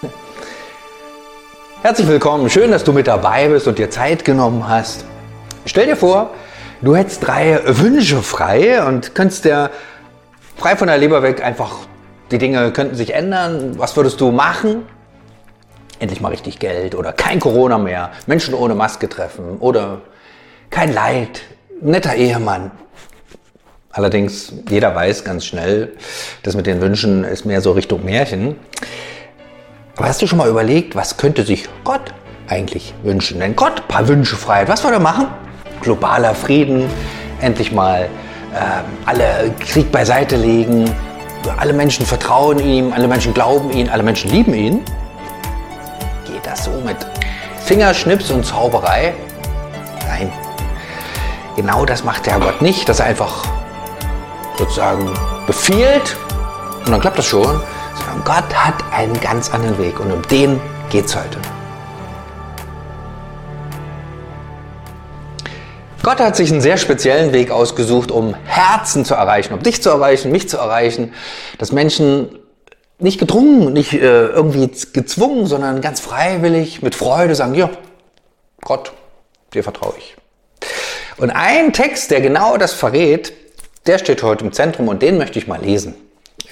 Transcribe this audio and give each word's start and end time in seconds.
Herzlich 1.82 2.08
willkommen, 2.08 2.48
schön, 2.50 2.70
dass 2.70 2.84
du 2.84 2.92
mit 2.92 3.06
dabei 3.06 3.48
bist 3.48 3.66
und 3.66 3.78
dir 3.78 3.90
Zeit 3.90 4.24
genommen 4.24 4.68
hast. 4.68 5.04
Stell 5.66 5.86
dir 5.86 5.96
vor, 5.96 6.30
du 6.80 6.96
hättest 6.96 7.26
drei 7.26 7.60
Wünsche 7.64 8.22
frei 8.22 8.82
und 8.86 9.14
könntest 9.14 9.44
dir 9.44 9.70
frei 10.56 10.76
von 10.76 10.88
der 10.88 10.98
Leber 10.98 11.22
weg 11.22 11.44
einfach, 11.44 11.72
die 12.30 12.38
Dinge 12.38 12.70
könnten 12.72 12.94
sich 12.94 13.14
ändern. 13.14 13.78
Was 13.78 13.96
würdest 13.96 14.20
du 14.20 14.30
machen? 14.30 14.86
Endlich 15.98 16.20
mal 16.20 16.28
richtig 16.28 16.58
Geld 16.58 16.94
oder 16.94 17.12
kein 17.12 17.40
Corona 17.40 17.76
mehr, 17.76 18.10
Menschen 18.26 18.54
ohne 18.54 18.74
Maske 18.74 19.08
treffen 19.08 19.58
oder 19.58 20.00
kein 20.70 20.94
Leid, 20.94 21.42
netter 21.82 22.14
Ehemann. 22.14 22.70
Allerdings, 23.92 24.52
jeder 24.68 24.94
weiß 24.94 25.24
ganz 25.24 25.44
schnell, 25.44 25.92
das 26.44 26.54
mit 26.54 26.66
den 26.66 26.80
Wünschen 26.80 27.24
ist 27.24 27.44
mehr 27.44 27.60
so 27.60 27.72
Richtung 27.72 28.04
Märchen. 28.04 28.54
Aber 30.00 30.08
hast 30.08 30.22
du 30.22 30.26
schon 30.26 30.38
mal 30.38 30.48
überlegt, 30.48 30.96
was 30.96 31.18
könnte 31.18 31.44
sich 31.44 31.68
Gott 31.84 32.00
eigentlich 32.48 32.94
wünschen? 33.02 33.38
Wenn 33.38 33.54
Gott 33.54 33.86
paar 33.86 34.08
Wünsche 34.08 34.34
frei 34.34 34.62
hat, 34.62 34.68
was 34.68 34.82
würde 34.82 34.96
er 34.96 35.00
machen? 35.00 35.26
Globaler 35.82 36.34
Frieden, 36.34 36.88
endlich 37.42 37.70
mal 37.70 38.04
äh, 38.54 38.58
alle 39.04 39.54
Krieg 39.60 39.92
beiseite 39.92 40.36
legen, 40.36 40.90
alle 41.58 41.74
Menschen 41.74 42.06
vertrauen 42.06 42.58
ihm, 42.60 42.94
alle 42.94 43.08
Menschen 43.08 43.34
glauben 43.34 43.70
ihn, 43.72 43.90
alle 43.90 44.02
Menschen 44.02 44.30
lieben 44.30 44.54
ihn. 44.54 44.80
Geht 46.24 46.46
das 46.46 46.64
so 46.64 46.70
mit 46.82 46.96
Fingerschnips 47.66 48.30
und 48.30 48.46
Zauberei? 48.46 49.12
Nein. 50.08 50.32
Genau 51.56 51.84
das 51.84 52.04
macht 52.04 52.24
der 52.24 52.40
Gott 52.40 52.62
nicht, 52.62 52.88
dass 52.88 53.00
er 53.00 53.04
einfach 53.04 53.44
sozusagen 54.56 55.10
befiehlt 55.46 56.16
und 56.86 56.90
dann 56.90 57.02
klappt 57.02 57.18
das 57.18 57.26
schon, 57.26 57.60
sondern 58.10 58.24
Gott 58.24 58.54
hat 58.54 58.74
einen 58.92 59.18
ganz 59.20 59.50
anderen 59.50 59.78
Weg 59.78 60.00
und 60.00 60.10
um 60.10 60.22
den 60.28 60.60
geht 60.90 61.06
es 61.06 61.16
heute. 61.16 61.38
Gott 66.02 66.18
hat 66.18 66.34
sich 66.34 66.50
einen 66.50 66.62
sehr 66.62 66.78
speziellen 66.78 67.32
Weg 67.32 67.50
ausgesucht, 67.50 68.10
um 68.10 68.34
Herzen 68.46 69.04
zu 69.04 69.14
erreichen, 69.14 69.52
um 69.52 69.62
dich 69.62 69.82
zu 69.82 69.90
erreichen, 69.90 70.32
mich 70.32 70.48
zu 70.48 70.56
erreichen, 70.56 71.12
dass 71.58 71.72
Menschen 71.72 72.38
nicht 72.98 73.20
gedrungen, 73.20 73.72
nicht 73.72 73.92
äh, 73.92 74.26
irgendwie 74.26 74.70
gezwungen, 74.92 75.46
sondern 75.46 75.80
ganz 75.80 76.00
freiwillig 76.00 76.82
mit 76.82 76.94
Freude 76.94 77.34
sagen, 77.34 77.54
ja, 77.54 77.70
Gott, 78.62 78.92
dir 79.52 79.62
vertraue 79.62 79.94
ich. 79.98 80.16
Und 81.18 81.30
ein 81.30 81.72
Text, 81.72 82.10
der 82.10 82.22
genau 82.22 82.56
das 82.56 82.72
verrät, 82.72 83.32
der 83.86 83.98
steht 83.98 84.22
heute 84.22 84.44
im 84.44 84.52
Zentrum 84.52 84.88
und 84.88 85.02
den 85.02 85.18
möchte 85.18 85.38
ich 85.38 85.46
mal 85.46 85.60
lesen. 85.60 85.94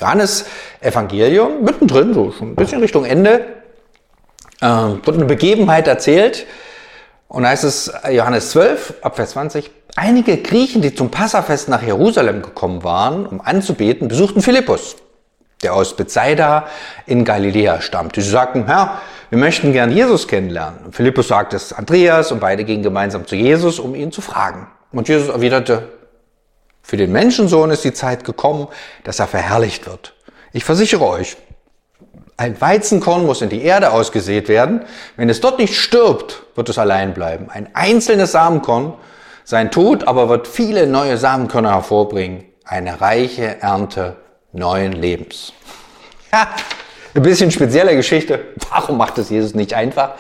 Johannes 0.01 0.47
Evangelium, 0.81 1.65
mittendrin, 1.65 2.15
so 2.15 2.33
schon 2.33 2.51
ein 2.51 2.55
bisschen 2.57 2.81
Richtung 2.81 3.05
Ende, 3.05 3.45
äh, 4.61 4.67
wird 4.67 5.09
eine 5.09 5.25
Begebenheit 5.25 5.87
erzählt. 5.87 6.47
Und 7.29 7.43
da 7.43 7.51
heißt 7.51 7.65
es 7.65 7.93
Johannes 8.11 8.51
12, 8.51 8.95
Abvers 9.03 9.31
20, 9.31 9.71
einige 9.97 10.39
Griechen, 10.39 10.81
die 10.81 10.95
zum 10.95 11.11
Passafest 11.11 11.69
nach 11.69 11.83
Jerusalem 11.83 12.43
gekommen 12.43 12.85
waren, 12.85 13.27
um 13.27 13.41
anzubeten, 13.41 14.09
besuchten 14.09 14.41
Philippus, 14.41 14.97
der 15.63 15.75
aus 15.75 15.95
Bethsaida 15.95 16.67
in 17.07 17.25
Galiläa 17.25 17.81
stammt. 17.81 18.15
Sie 18.15 18.23
sagten, 18.23 18.67
Herr, 18.67 19.01
wir 19.31 19.39
möchten 19.39 19.73
gern 19.73 19.91
Jesus 19.91 20.27
kennenlernen. 20.27 20.87
Und 20.87 20.95
Philippus 20.95 21.29
sagte 21.29 21.57
es 21.57 21.73
Andreas 21.73 22.33
und 22.33 22.41
beide 22.41 22.65
gingen 22.65 22.83
gemeinsam 22.83 23.27
zu 23.27 23.37
Jesus, 23.37 23.79
um 23.79 23.95
ihn 23.95 24.11
zu 24.11 24.23
fragen. 24.23 24.69
Und 24.91 25.09
Jesus 25.09 25.29
erwiderte, 25.29 25.89
für 26.89 26.97
den 26.97 27.13
Menschensohn 27.13 27.71
ist 27.71 27.85
die 27.85 27.93
Zeit 27.93 28.25
gekommen, 28.25 28.67
dass 29.05 29.19
er 29.19 29.27
verherrlicht 29.27 29.87
wird. 29.87 30.15
Ich 30.55 30.65
versichere 30.65 31.07
euch, 31.07 31.37
ein 32.39 32.59
Weizenkorn 32.59 33.27
muss 33.27 33.43
in 33.43 33.51
die 33.51 33.63
Erde 33.63 33.91
ausgesät 33.91 34.49
werden. 34.49 34.87
Wenn 35.15 35.29
es 35.29 35.43
dort 35.43 35.59
nicht 35.59 35.77
stirbt, 35.77 36.45
wird 36.55 36.71
es 36.71 36.79
allein 36.79 37.13
bleiben. 37.13 37.51
Ein 37.51 37.69
einzelnes 37.75 38.33
Samenkorn, 38.33 38.95
sein 39.45 39.71
Tod 39.71 40.09
aber 40.09 40.31
wird 40.31 40.49
viele 40.49 40.87
neue 40.87 41.19
Samenkörner 41.19 41.75
hervorbringen. 41.75 42.45
Eine 42.65 43.03
reiche 43.03 43.61
Ernte 43.61 44.17
neuen 44.53 44.93
Lebens. 44.93 45.53
Ja, 46.33 46.49
ein 47.13 47.23
bisschen 47.23 47.51
spezielle 47.51 47.97
Geschichte. 47.97 48.47
Warum 48.71 48.97
macht 48.97 49.19
es 49.19 49.29
Jesus 49.29 49.55
nicht 49.55 49.75
einfach? 49.75 50.13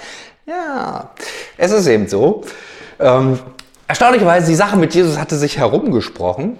Ja, 0.44 1.12
es 1.56 1.72
ist 1.72 1.86
eben 1.86 2.08
so. 2.08 2.44
Ähm, 3.00 3.38
Erstaunlicherweise, 3.88 4.48
die 4.48 4.54
Sache 4.54 4.76
mit 4.76 4.94
Jesus 4.94 5.18
hatte 5.18 5.36
sich 5.36 5.56
herumgesprochen. 5.56 6.58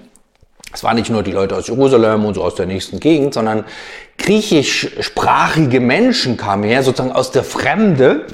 Es 0.72 0.84
waren 0.84 0.96
nicht 0.96 1.10
nur 1.10 1.22
die 1.22 1.32
Leute 1.32 1.56
aus 1.56 1.66
Jerusalem 1.68 2.24
und 2.24 2.34
so 2.34 2.42
aus 2.42 2.54
der 2.54 2.66
nächsten 2.66 3.00
Gegend, 3.00 3.34
sondern 3.34 3.64
griechischsprachige 4.18 5.80
Menschen 5.80 6.36
kamen 6.36 6.64
her, 6.64 6.82
sozusagen 6.82 7.12
aus 7.12 7.30
der 7.30 7.42
Fremde. 7.44 8.26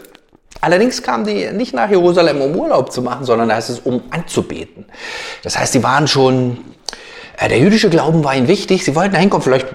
Allerdings 0.60 1.02
kamen 1.02 1.24
die 1.24 1.50
nicht 1.52 1.74
nach 1.74 1.90
Jerusalem, 1.90 2.40
um 2.40 2.56
Urlaub 2.56 2.90
zu 2.90 3.02
machen, 3.02 3.24
sondern 3.24 3.50
da 3.50 3.56
heißt 3.56 3.70
es, 3.70 3.80
um 3.80 4.02
anzubeten. 4.10 4.86
Das 5.42 5.58
heißt, 5.58 5.74
sie 5.74 5.82
waren 5.82 6.08
schon, 6.08 6.58
äh, 7.36 7.48
der 7.48 7.58
jüdische 7.58 7.90
Glauben 7.90 8.24
war 8.24 8.34
ihnen 8.34 8.48
wichtig, 8.48 8.84
sie 8.84 8.96
wollten 8.96 9.12
da 9.12 9.20
hinkommen, 9.20 9.42
vielleicht 9.42 9.68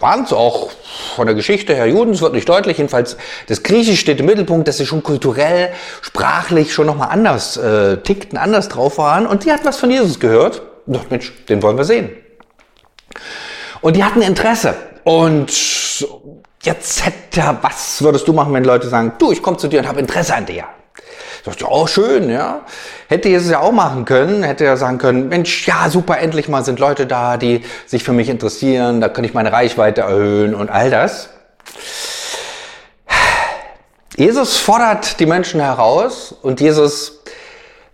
waren 0.00 0.24
es 0.24 0.32
auch 0.32 0.70
von 1.14 1.26
der 1.26 1.36
Geschichte 1.36 1.74
her 1.74 1.86
Juden, 1.86 2.12
es 2.12 2.20
wird 2.20 2.34
nicht 2.34 2.48
deutlich, 2.48 2.78
jedenfalls 2.78 3.16
das 3.46 3.62
Griechisch 3.62 4.00
steht 4.00 4.18
im 4.18 4.26
Mittelpunkt, 4.26 4.66
dass 4.66 4.78
sie 4.78 4.86
schon 4.86 5.04
kulturell, 5.04 5.70
sprachlich 6.00 6.74
schon 6.74 6.86
nochmal 6.86 7.10
anders 7.10 7.56
äh, 7.56 7.98
tickten, 7.98 8.36
anders 8.36 8.68
drauf 8.68 8.98
waren 8.98 9.26
und 9.26 9.44
die 9.44 9.52
hatten 9.52 9.64
was 9.64 9.78
von 9.78 9.90
Jesus 9.90 10.18
gehört. 10.18 10.62
Doch 10.86 11.08
Mensch, 11.10 11.32
den 11.46 11.62
wollen 11.62 11.76
wir 11.76 11.84
sehen. 11.84 12.10
Und 13.80 13.96
die 13.96 14.04
hatten 14.04 14.22
Interesse 14.22 14.74
und 15.04 15.52
jetzt 16.62 17.04
hätte, 17.04 17.58
was 17.60 18.02
würdest 18.02 18.28
du 18.28 18.32
machen, 18.32 18.52
wenn 18.54 18.64
Leute 18.64 18.88
sagen, 18.88 19.12
du, 19.18 19.32
ich 19.32 19.42
komme 19.42 19.56
zu 19.56 19.68
dir 19.68 19.80
und 19.80 19.88
habe 19.88 20.00
Interesse 20.00 20.34
an 20.34 20.46
dir? 20.46 20.64
Sagt 21.44 21.60
ja, 21.60 21.66
oh 21.68 21.88
schön, 21.88 22.30
ja. 22.30 22.60
Hätte 23.08 23.28
Jesus 23.28 23.50
ja 23.50 23.58
auch 23.58 23.72
machen 23.72 24.04
können, 24.04 24.44
hätte 24.44 24.64
er 24.64 24.76
sagen 24.76 24.98
können, 24.98 25.28
Mensch, 25.28 25.66
ja 25.66 25.90
super, 25.90 26.18
endlich 26.18 26.48
mal 26.48 26.64
sind 26.64 26.78
Leute 26.78 27.06
da, 27.06 27.36
die 27.36 27.64
sich 27.84 28.04
für 28.04 28.12
mich 28.12 28.28
interessieren, 28.28 29.00
da 29.00 29.08
kann 29.08 29.24
ich 29.24 29.34
meine 29.34 29.52
Reichweite 29.52 30.02
erhöhen 30.02 30.54
und 30.54 30.70
all 30.70 30.90
das. 30.90 31.30
Jesus 34.16 34.58
fordert 34.58 35.18
die 35.18 35.26
Menschen 35.26 35.60
heraus 35.60 36.32
und 36.42 36.60
Jesus 36.60 37.21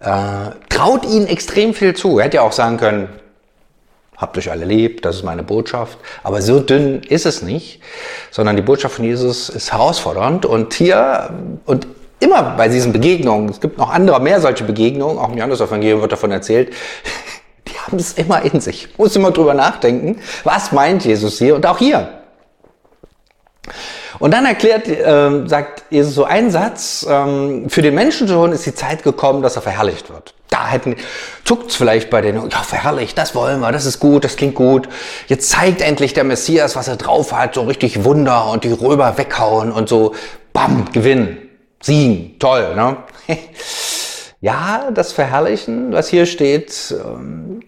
äh, 0.00 0.50
traut 0.69 1.04
ihnen 1.04 1.26
extrem 1.26 1.75
viel 1.75 1.94
zu. 1.94 2.19
Er 2.19 2.26
hätte 2.26 2.36
ja 2.36 2.42
auch 2.42 2.53
sagen 2.53 2.76
können, 2.76 3.09
habt 4.16 4.36
euch 4.36 4.50
alle 4.50 4.64
lieb, 4.64 5.03
das 5.03 5.16
ist 5.16 5.22
meine 5.22 5.42
Botschaft. 5.42 5.98
Aber 6.22 6.42
so 6.42 6.60
dünn 6.60 7.03
ist 7.03 7.25
es 7.25 7.42
nicht, 7.42 7.81
sondern 8.31 8.56
die 8.56 8.62
Botschaft 8.62 8.97
von 8.97 9.04
Jesus 9.04 9.48
ist 9.48 9.72
herausfordernd. 9.72 10.44
Und 10.44 10.75
hier, 10.75 11.31
und 11.64 11.87
immer 12.20 12.42
bei 12.56 12.69
diesen 12.69 12.92
Begegnungen, 12.92 13.48
es 13.48 13.60
gibt 13.60 13.78
noch 13.78 13.91
andere, 13.91 14.20
mehr 14.20 14.41
solche 14.41 14.64
Begegnungen, 14.64 15.19
auch 15.19 15.31
im 15.31 15.38
Johannes-Evangelium 15.38 16.00
wird 16.00 16.12
davon 16.12 16.32
erzählt, 16.32 16.72
die 17.69 17.78
haben 17.78 17.97
es 17.97 18.14
immer 18.14 18.42
in 18.42 18.60
sich. 18.60 18.88
Muss 18.98 19.14
immer 19.14 19.31
drüber 19.31 19.54
nachdenken, 19.54 20.20
was 20.42 20.72
meint 20.72 21.04
Jesus 21.04 21.38
hier 21.38 21.54
und 21.54 21.64
auch 21.64 21.78
hier. 21.78 22.18
Und 24.19 24.33
dann 24.33 24.45
erklärt, 24.47 24.89
äh, 24.89 25.47
sagt 25.47 25.84
Jesus 25.91 26.15
so 26.15 26.25
einen 26.25 26.51
Satz, 26.51 27.06
ähm, 27.09 27.69
für 27.69 27.83
den 27.83 27.95
Menschensohn 27.95 28.53
ist 28.53 28.67
die 28.67 28.75
Zeit 28.75 29.03
gekommen, 29.03 29.43
dass 29.43 29.56
er 29.56 29.62
verherrlicht 29.62 30.11
wird. 30.11 30.34
Da 30.51 30.67
hätten, 30.67 30.97
zuckt's 31.45 31.77
vielleicht 31.77 32.11
bei 32.11 32.21
denen, 32.21 32.49
ja, 32.51 32.59
verherrlicht, 32.62 33.17
das 33.19 33.34
wollen 33.34 33.61
wir, 33.61 33.71
das 33.71 33.84
ist 33.84 34.01
gut, 34.01 34.25
das 34.25 34.37
klingt 34.37 34.55
gut. 34.55 34.89
Jetzt 35.27 35.51
zeigt 35.51 35.83
endlich 35.83 36.15
der 36.15 36.25
Messias, 36.25 36.75
was 36.75 36.89
er 36.89 36.97
drauf 36.97 37.33
hat, 37.33 37.55
so 37.55 37.62
richtig 37.62 38.05
Wunder 38.05 38.51
und 38.51 38.65
die 38.65 38.73
Römer 38.73 39.19
weghauen 39.19 39.71
und 39.71 39.89
so, 39.89 40.15
bam, 40.53 40.87
gewinnen. 40.93 41.39
Siegen, 41.81 42.39
toll, 42.39 42.75
ne? 42.75 42.97
ja, 44.41 44.91
das 44.93 45.12
Verherrlichen, 45.12 45.93
was 45.93 46.09
hier 46.09 46.27
steht, 46.27 46.93
ähm, 46.93 47.61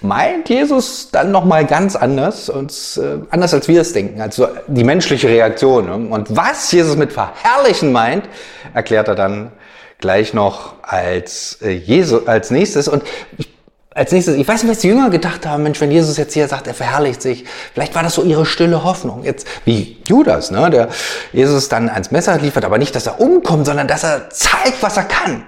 meint 0.00 0.48
Jesus 0.48 1.10
dann 1.10 1.30
nochmal 1.30 1.66
ganz 1.66 1.96
anders 1.96 2.48
und 2.48 2.72
äh, 2.96 3.18
anders 3.30 3.54
als 3.54 3.68
wir 3.68 3.80
es 3.80 3.92
denken, 3.92 4.20
also 4.20 4.48
die 4.66 4.84
menschliche 4.84 5.28
Reaktion. 5.28 5.86
Ne? 5.86 6.14
Und 6.14 6.36
was 6.36 6.70
Jesus 6.70 6.96
mit 6.96 7.12
verherrlichen 7.12 7.92
meint, 7.92 8.28
erklärt 8.74 9.08
er 9.08 9.14
dann 9.14 9.52
gleich 9.98 10.34
noch 10.34 10.74
als 10.82 11.58
äh, 11.62 11.70
Jesus 11.70 12.26
als 12.26 12.50
nächstes. 12.50 12.88
Und 12.88 13.02
ich 13.38 13.52
als 13.94 14.12
nächstes, 14.12 14.36
ich 14.36 14.48
weiß 14.48 14.62
nicht, 14.62 14.72
was 14.72 14.78
die 14.78 14.88
Jünger 14.88 15.10
gedacht 15.10 15.46
haben, 15.46 15.62
Mensch, 15.62 15.80
wenn 15.80 15.90
Jesus 15.90 16.16
jetzt 16.16 16.32
hier 16.32 16.48
sagt, 16.48 16.66
er 16.66 16.74
verherrlicht 16.74 17.20
sich, 17.20 17.44
vielleicht 17.74 17.94
war 17.94 18.02
das 18.02 18.14
so 18.14 18.22
ihre 18.22 18.46
stille 18.46 18.84
Hoffnung. 18.84 19.22
Jetzt 19.22 19.46
wie 19.64 19.98
Judas, 20.06 20.50
ne, 20.50 20.70
der 20.70 20.88
Jesus 21.32 21.68
dann 21.68 21.88
ans 21.90 22.10
Messer 22.10 22.38
liefert, 22.38 22.64
aber 22.64 22.78
nicht, 22.78 22.94
dass 22.94 23.06
er 23.06 23.20
umkommt, 23.20 23.66
sondern 23.66 23.88
dass 23.88 24.04
er 24.04 24.30
zeigt, 24.30 24.82
was 24.82 24.96
er 24.96 25.04
kann. 25.04 25.44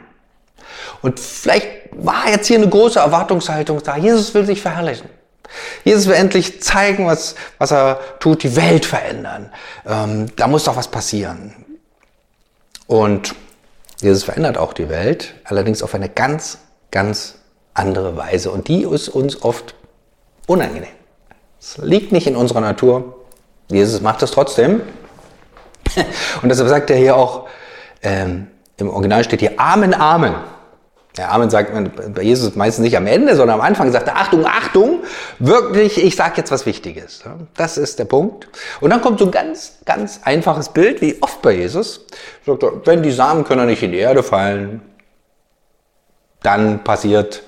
Und 1.05 1.21
vielleicht 1.21 1.69
war 1.91 2.31
jetzt 2.31 2.47
hier 2.47 2.57
eine 2.57 2.67
große 2.67 2.99
Erwartungshaltung 2.99 3.83
da. 3.83 3.99
Jesus 3.99 4.33
will 4.33 4.47
sich 4.47 4.63
verherrlichen. 4.63 5.11
Jesus 5.85 6.07
will 6.07 6.15
endlich 6.15 6.63
zeigen, 6.63 7.07
was, 7.07 7.35
was 7.59 7.73
er 7.73 8.01
tut, 8.21 8.43
die 8.43 8.57
Welt 8.57 8.87
verändern. 8.87 9.53
Ähm, 9.87 10.35
da 10.37 10.47
muss 10.47 10.65
doch 10.65 10.77
was 10.77 10.89
passieren. 10.89 11.53
Und 12.87 13.35
Jesus 14.01 14.25
verändert 14.25 14.57
auch 14.57 14.73
die 14.73 14.89
Welt, 14.89 15.35
allerdings 15.45 15.83
auf 15.83 15.95
eine 15.95 16.09
ganz, 16.09 16.57
ganz 16.91 17.35
andere 17.75 18.17
Weise. 18.17 18.51
Und 18.51 18.69
die 18.69 18.85
ist 18.85 19.11
uns 19.11 19.43
oft 19.43 19.75
unangenehm. 20.47 20.89
Es 21.61 21.77
liegt 21.83 22.13
nicht 22.13 22.27
in 22.27 22.35
unserer 22.35 22.63
Natur. 22.63 23.27
Jesus 23.69 24.01
macht 24.01 24.23
es 24.23 24.31
trotzdem. 24.31 24.81
Und 26.41 26.49
deshalb 26.49 26.71
sagt 26.71 26.89
er 26.89 26.97
hier 26.97 27.15
auch, 27.15 27.47
ähm, 28.03 28.47
im 28.79 28.89
Original 28.89 29.23
steht 29.23 29.41
hier 29.41 29.61
Amen, 29.61 29.93
Amen. 29.93 30.54
Ja, 31.17 31.29
Amen 31.29 31.49
sagt 31.49 31.73
man 31.73 31.93
bei 32.13 32.23
Jesus 32.23 32.57
meistens 32.57 32.83
nicht 32.83 32.97
am 32.97 33.07
Ende, 33.07 33.37
sondern 33.37 33.61
am 33.61 33.65
Anfang 33.65 33.93
sagt 33.93 34.09
er, 34.09 34.17
Achtung, 34.17 34.45
Achtung, 34.47 35.05
wirklich, 35.39 36.03
ich 36.03 36.17
sage 36.17 36.35
jetzt 36.39 36.51
was 36.51 36.67
Wichtiges. 36.67 37.23
Das 37.57 37.79
ist 37.79 38.01
der 38.01 38.07
Punkt. 38.07 38.49
Und 38.81 38.91
dann 38.91 39.01
kommt 39.01 39.21
so 39.21 39.27
ein 39.27 39.31
ganz, 39.31 39.79
ganz 39.85 40.21
einfaches 40.25 40.71
Bild, 40.71 41.01
wie 41.01 41.17
oft 41.23 41.41
bei 41.41 41.53
Jesus. 41.53 42.05
Sagt 42.45 42.65
er, 42.65 42.85
wenn 42.85 43.05
die 43.05 43.13
Samen 43.13 43.45
können 43.45 43.67
nicht 43.67 43.85
in 43.85 43.93
die 43.93 43.99
Erde 43.99 44.25
fallen, 44.25 44.83
dann 46.43 46.83
passiert 46.83 47.43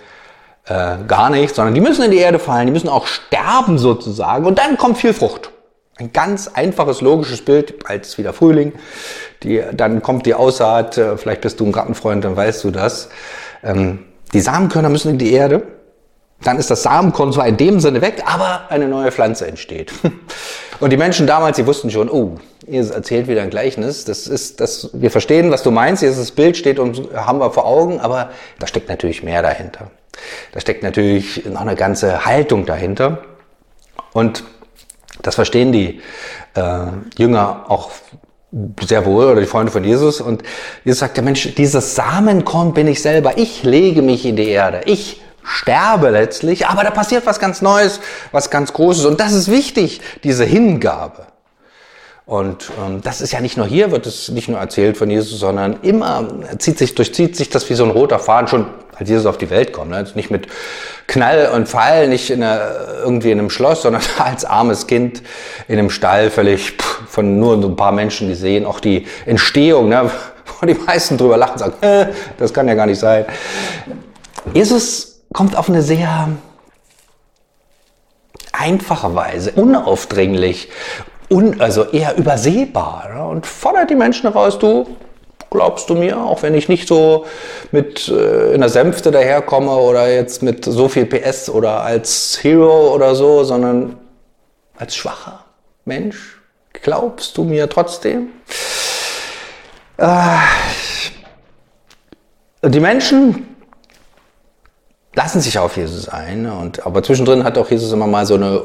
äh, 0.67 0.99
gar 1.07 1.31
nichts, 1.31 1.57
sondern 1.57 1.75
die 1.75 1.81
müssen 1.81 2.05
in 2.05 2.13
die 2.13 2.19
Erde 2.19 2.39
fallen, 2.39 2.67
die 2.67 2.73
müssen 2.73 2.89
auch 2.89 3.07
sterben 3.07 3.79
sozusagen 3.79 4.47
und 4.47 4.59
dann 4.59 4.77
kommt 4.77 4.99
viel 4.99 5.13
Frucht. 5.13 5.51
Ein 5.99 6.13
ganz 6.13 6.49
einfaches, 6.49 7.01
logisches 7.01 7.43
Bild, 7.43 7.75
ist 7.89 8.19
wieder 8.19 8.33
Frühling, 8.33 8.75
die, 9.43 9.63
dann 9.73 10.03
kommt 10.03 10.27
die 10.27 10.35
Aussaat, 10.35 10.99
äh, 10.99 11.17
vielleicht 11.17 11.41
bist 11.41 11.59
du 11.61 11.67
ein 11.67 11.73
Gartenfreund, 11.73 12.25
dann 12.25 12.37
weißt 12.37 12.65
du 12.65 12.71
das. 12.71 13.09
Ähm, 13.63 14.05
die 14.33 14.41
Samenkörner 14.41 14.89
müssen 14.89 15.13
in 15.13 15.19
die 15.19 15.33
Erde, 15.33 15.63
dann 16.43 16.59
ist 16.59 16.71
das 16.71 16.83
Samenkorn 16.83 17.33
zwar 17.33 17.47
in 17.47 17.57
dem 17.57 17.81
Sinne 17.81 18.01
weg, 18.03 18.23
aber 18.27 18.71
eine 18.71 18.89
neue 18.89 19.11
Pflanze 19.11 19.47
entsteht. 19.47 19.93
Und 20.81 20.91
die 20.91 20.97
Menschen 20.99 21.27
damals, 21.27 21.57
die 21.57 21.67
wussten 21.67 21.91
schon, 21.91 22.11
oh, 22.11 22.37
Jesus 22.67 22.91
erzählt 22.91 23.29
wieder 23.29 23.43
ein 23.43 23.51
Gleichnis. 23.51 24.05
Das 24.05 24.27
ist, 24.27 24.61
das, 24.61 24.91
wir 24.93 25.11
verstehen, 25.11 25.51
was 25.51 25.63
du 25.63 25.71
meinst. 25.71 26.03
Dieses 26.03 26.33
Bild 26.33 26.57
steht 26.57 26.79
uns, 26.79 27.01
haben 27.15 27.39
wir 27.39 27.51
vor 27.51 27.65
Augen, 27.65 28.01
aber 28.01 28.31
da 28.59 28.67
steckt 28.67 28.89
natürlich 28.89 29.23
mehr 29.23 29.41
dahinter. 29.41 29.91
Da 30.53 30.61
steckt 30.61 30.83
natürlich 30.83 31.47
noch 31.47 31.63
eine 31.63 31.77
ganze 31.77 32.27
Haltung 32.27 32.67
dahinter. 32.67 33.23
Und 34.13 34.45
das 35.23 35.35
verstehen 35.35 35.73
die 35.73 36.01
äh, 36.55 36.87
Jünger 37.17 37.65
auch 37.69 37.91
sehr 38.81 39.05
wohl 39.05 39.27
oder 39.27 39.41
die 39.41 39.47
Freunde 39.47 39.73
von 39.73 39.85
Jesus. 39.85 40.21
Und 40.21 40.43
Jesus 40.85 41.01
sagt, 41.01 41.17
der 41.17 41.25
Mensch, 41.25 41.55
dieses 41.55 41.95
Samenkorn 41.95 42.75
bin 42.75 42.87
ich 42.87 43.03
selber. 43.03 43.39
Ich 43.39 43.63
lege 43.63 44.03
mich 44.03 44.25
in 44.25 44.37
die 44.37 44.49
Erde. 44.49 44.83
Ich 44.87 45.21
sterbe 45.43 46.11
letztlich, 46.11 46.67
aber 46.67 46.83
da 46.83 46.91
passiert 46.91 47.27
was 47.27 47.39
ganz 47.39 47.63
Neues, 47.63 48.01
was 48.33 48.51
ganz 48.51 48.73
Großes. 48.73 49.05
Und 49.05 49.21
das 49.21 49.33
ist 49.33 49.51
wichtig, 49.51 50.01
diese 50.25 50.45
Hingabe. 50.45 51.27
Und 52.27 52.73
ähm, 52.85 53.03
das 53.03 53.21
ist 53.21 53.33
ja 53.33 53.41
nicht 53.41 53.57
nur 53.57 53.67
hier, 53.67 53.93
wird 53.93 54.05
es 54.05 54.29
nicht 54.31 54.49
nur 54.49 54.59
erzählt 54.59 54.97
von 54.97 55.09
Jesus, 55.09 55.39
sondern 55.39 55.79
immer 55.83 56.27
zieht 56.59 56.77
sich, 56.77 56.97
durchzieht 56.97 57.37
sich 57.37 57.51
das 57.51 57.71
wie 57.71 57.75
so 57.75 57.85
ein 57.85 57.91
roter 57.91 58.19
Faden 58.19 58.49
schon, 58.49 58.67
als 58.97 59.09
Jesus 59.09 59.27
auf 59.27 59.39
die 59.39 59.49
Welt 59.49 59.73
kommt. 59.73 59.93
Ne? 59.93 60.05
Nicht 60.17 60.33
mit 60.33 60.49
Knall 61.07 61.53
und 61.55 61.69
Fall, 61.69 62.09
nicht 62.09 62.31
in 62.31 62.43
einer, 62.43 62.69
irgendwie 63.05 63.31
in 63.31 63.39
einem 63.39 63.49
Schloss, 63.49 63.83
sondern 63.83 64.03
als 64.19 64.45
armes 64.45 64.89
Kind 64.89 65.23
in 65.69 65.79
einem 65.79 65.89
Stall, 65.89 66.31
völlig 66.31 66.73
pff, 66.73 67.03
von 67.09 67.39
nur 67.39 67.63
so 67.63 67.69
ein 67.69 67.77
paar 67.77 67.93
Menschen 67.93 68.29
gesehen. 68.29 68.67
Auch 68.67 68.81
die 68.81 69.07
Entstehung, 69.25 69.89
ne? 69.89 70.11
wo 70.61 70.67
die 70.67 70.75
meisten 70.75 71.17
drüber 71.19 71.37
lachen, 71.37 71.59
sagen, 71.59 71.75
äh, 71.81 72.07
das 72.39 72.53
kann 72.53 72.67
ja 72.67 72.75
gar 72.75 72.87
nicht 72.87 72.99
sein. 72.99 73.25
Jesus 74.53 75.21
kommt 75.33 75.55
auf 75.55 75.69
eine 75.69 75.83
sehr 75.83 76.31
einfache 78.53 79.15
Weise, 79.15 79.53
unaufdringlich, 79.53 80.71
un, 81.31 81.61
also 81.61 81.85
eher 81.85 82.17
übersehbar 82.17 83.11
ne? 83.15 83.25
und 83.27 83.47
fordert 83.47 83.91
die 83.91 83.95
Menschen 83.95 84.23
heraus, 84.23 84.59
du 84.59 84.87
glaubst 85.51 85.89
du 85.89 85.95
mir, 85.95 86.21
auch 86.21 86.43
wenn 86.43 86.55
ich 86.55 86.69
nicht 86.69 86.89
so 86.89 87.27
mit 87.71 88.09
äh, 88.09 88.53
in 88.53 88.61
der 88.61 88.69
Sänfte 88.69 89.11
daherkomme 89.11 89.71
oder 89.77 90.13
jetzt 90.13 90.43
mit 90.43 90.65
so 90.65 90.89
viel 90.89 91.07
PS 91.07 91.49
oder 91.49 91.83
als 91.83 92.39
Hero 92.43 92.95
oder 92.95 93.15
so, 93.15 93.45
sondern 93.45 93.97
als 94.77 94.97
schwacher 94.97 95.45
Mensch, 95.85 96.41
glaubst 96.73 97.37
du 97.37 97.45
mir 97.45 97.69
trotzdem? 97.69 98.29
Äh, 99.99 100.37
die 102.63 102.81
Menschen 102.81 103.57
lassen 105.15 105.41
sich 105.41 105.59
auf 105.59 105.77
Jesus 105.77 106.09
ein, 106.09 106.47
und, 106.51 106.85
aber 106.85 107.03
zwischendrin 107.03 107.45
hat 107.45 107.57
auch 107.57 107.71
Jesus 107.71 107.93
immer 107.93 108.07
mal 108.07 108.27
so 108.27 108.35
eine 108.35 108.63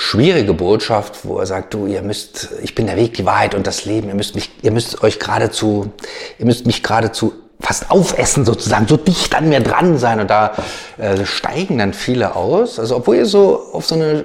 schwierige 0.00 0.54
Botschaft, 0.54 1.26
wo 1.26 1.40
er 1.40 1.46
sagt, 1.46 1.74
du, 1.74 1.86
ihr 1.86 2.00
müsst, 2.00 2.48
ich 2.62 2.74
bin 2.74 2.86
der 2.86 2.96
Weg, 2.96 3.12
die 3.12 3.26
Wahrheit 3.26 3.54
und 3.54 3.66
das 3.66 3.84
Leben, 3.84 4.08
ihr 4.08 4.14
müsst 4.14 4.34
mich, 4.34 4.50
ihr 4.62 4.70
müsst 4.70 5.02
euch 5.02 5.18
geradezu, 5.18 5.92
ihr 6.38 6.46
müsst 6.46 6.64
mich 6.64 6.82
geradezu 6.82 7.34
fast 7.60 7.90
aufessen 7.90 8.46
sozusagen, 8.46 8.88
so 8.88 8.96
dicht 8.96 9.34
an 9.34 9.50
mir 9.50 9.60
dran 9.60 9.98
sein 9.98 10.18
und 10.18 10.30
da 10.30 10.54
äh, 10.96 11.26
steigen 11.26 11.76
dann 11.76 11.92
viele 11.92 12.34
aus. 12.34 12.78
Also 12.78 12.96
obwohl 12.96 13.16
ihr 13.16 13.26
so 13.26 13.62
auf 13.74 13.84
so 13.84 13.94
eine 13.94 14.24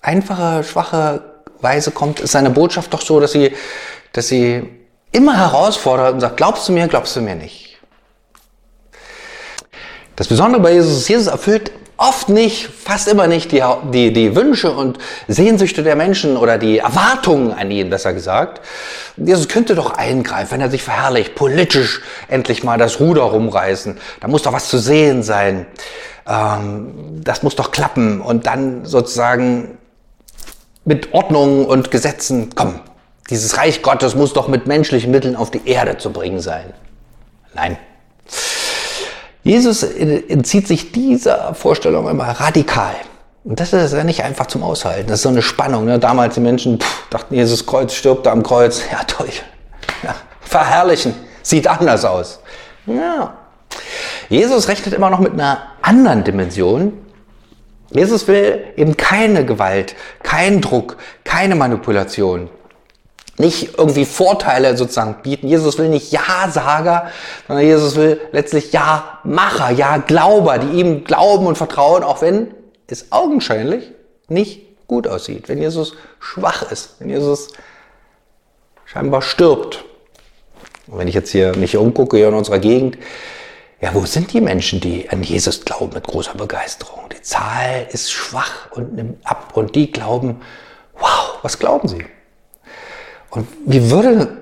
einfache, 0.00 0.62
schwache 0.62 1.24
Weise 1.60 1.90
kommt, 1.90 2.20
ist 2.20 2.30
seine 2.30 2.50
Botschaft 2.50 2.94
doch 2.94 3.02
so, 3.02 3.18
dass 3.18 3.32
sie, 3.32 3.56
dass 4.12 4.28
sie 4.28 4.62
immer 5.10 5.36
herausfordert 5.36 6.14
und 6.14 6.20
sagt, 6.20 6.36
glaubst 6.36 6.68
du 6.68 6.72
mir, 6.72 6.86
glaubst 6.86 7.16
du 7.16 7.22
mir 7.22 7.34
nicht. 7.34 7.76
Das 10.14 10.28
Besondere 10.28 10.62
bei 10.62 10.74
Jesus 10.74 10.98
ist, 10.98 11.08
Jesus 11.08 11.26
erfüllt 11.26 11.72
oft 12.02 12.28
nicht, 12.28 12.66
fast 12.66 13.06
immer 13.06 13.28
nicht 13.28 13.52
die, 13.52 13.62
die, 13.92 14.12
die 14.12 14.34
Wünsche 14.34 14.72
und 14.72 14.98
Sehnsüchte 15.28 15.82
der 15.82 15.94
Menschen 15.94 16.36
oder 16.36 16.58
die 16.58 16.78
Erwartungen 16.78 17.52
an 17.52 17.70
ihn, 17.70 17.90
besser 17.90 18.12
gesagt. 18.12 18.60
Jesus 19.16 19.48
könnte 19.48 19.74
doch 19.74 19.94
eingreifen, 19.94 20.50
wenn 20.52 20.60
er 20.60 20.70
sich 20.70 20.82
verherrlicht, 20.82 21.34
politisch 21.34 22.02
endlich 22.28 22.64
mal 22.64 22.76
das 22.76 22.98
Ruder 22.98 23.22
rumreißen. 23.22 23.98
Da 24.20 24.28
muss 24.28 24.42
doch 24.42 24.52
was 24.52 24.68
zu 24.68 24.78
sehen 24.78 25.22
sein. 25.22 25.66
Ähm, 26.26 27.20
das 27.22 27.42
muss 27.42 27.54
doch 27.54 27.70
klappen. 27.70 28.20
Und 28.20 28.46
dann 28.46 28.84
sozusagen 28.84 29.78
mit 30.84 31.14
Ordnungen 31.14 31.64
und 31.66 31.92
Gesetzen, 31.92 32.50
komm, 32.56 32.80
dieses 33.30 33.56
Reich 33.56 33.82
Gottes 33.82 34.16
muss 34.16 34.32
doch 34.32 34.48
mit 34.48 34.66
menschlichen 34.66 35.12
Mitteln 35.12 35.36
auf 35.36 35.52
die 35.52 35.62
Erde 35.64 35.98
zu 35.98 36.12
bringen 36.12 36.40
sein. 36.40 36.72
Nein. 37.54 37.78
Jesus 39.44 39.82
entzieht 39.82 40.68
sich 40.68 40.92
dieser 40.92 41.54
Vorstellung 41.54 42.08
immer 42.08 42.24
radikal. 42.24 42.94
Und 43.44 43.58
das 43.58 43.72
ist 43.72 43.92
ja 43.92 44.04
nicht 44.04 44.22
einfach 44.22 44.46
zum 44.46 44.62
Aushalten. 44.62 45.08
Das 45.08 45.18
ist 45.18 45.22
so 45.22 45.28
eine 45.28 45.42
Spannung. 45.42 45.84
Ne? 45.84 45.98
Damals 45.98 46.34
die 46.34 46.40
Menschen 46.40 46.78
pff, 46.78 47.08
dachten, 47.10 47.34
Jesus 47.34 47.66
Kreuz 47.66 47.92
stirbt 47.92 48.28
am 48.28 48.44
Kreuz. 48.44 48.82
Ja, 48.92 49.02
toll. 49.04 49.30
Ja, 50.04 50.14
verherrlichen. 50.40 51.14
Sieht 51.42 51.66
anders 51.66 52.04
aus. 52.04 52.38
Ja. 52.86 53.34
Jesus 54.28 54.68
rechnet 54.68 54.94
immer 54.94 55.10
noch 55.10 55.18
mit 55.18 55.32
einer 55.32 55.58
anderen 55.82 56.22
Dimension. 56.22 56.92
Jesus 57.90 58.28
will 58.28 58.64
eben 58.76 58.96
keine 58.96 59.44
Gewalt, 59.44 59.96
keinen 60.22 60.60
Druck, 60.60 60.96
keine 61.24 61.56
Manipulation 61.56 62.48
nicht 63.38 63.78
irgendwie 63.78 64.04
Vorteile 64.04 64.76
sozusagen 64.76 65.22
bieten. 65.22 65.48
Jesus 65.48 65.78
will 65.78 65.88
nicht 65.88 66.12
Ja-Sager, 66.12 67.10
sondern 67.46 67.64
Jesus 67.64 67.96
will 67.96 68.20
letztlich 68.32 68.72
Ja-Macher, 68.72 69.70
Ja-Glauber, 69.70 70.58
die 70.58 70.78
ihm 70.80 71.04
glauben 71.04 71.46
und 71.46 71.56
vertrauen, 71.56 72.02
auch 72.02 72.20
wenn 72.20 72.54
es 72.86 73.10
augenscheinlich 73.10 73.90
nicht 74.28 74.86
gut 74.86 75.08
aussieht, 75.08 75.48
wenn 75.48 75.58
Jesus 75.58 75.94
schwach 76.20 76.70
ist, 76.70 76.96
wenn 76.98 77.08
Jesus 77.08 77.48
scheinbar 78.84 79.22
stirbt. 79.22 79.84
Und 80.86 80.98
wenn 80.98 81.08
ich 81.08 81.14
jetzt 81.14 81.30
hier 81.30 81.56
mich 81.56 81.76
umgucke 81.76 82.18
hier 82.18 82.28
in 82.28 82.34
unserer 82.34 82.58
Gegend, 82.58 82.98
ja, 83.80 83.94
wo 83.94 84.04
sind 84.04 84.32
die 84.32 84.40
Menschen, 84.40 84.80
die 84.80 85.08
an 85.08 85.22
Jesus 85.22 85.64
glauben 85.64 85.92
mit 85.94 86.06
großer 86.06 86.34
Begeisterung? 86.34 87.08
Die 87.10 87.22
Zahl 87.22 87.88
ist 87.90 88.12
schwach 88.12 88.70
und 88.72 88.94
nimmt 88.94 89.26
ab 89.26 89.52
und 89.54 89.74
die 89.74 89.90
glauben, 89.90 90.40
wow, 90.94 91.38
was 91.42 91.58
glauben 91.58 91.88
sie? 91.88 92.04
Und 93.32 93.48
wie 93.64 93.90
würde 93.90 94.36